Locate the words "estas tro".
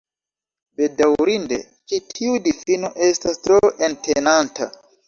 3.11-3.63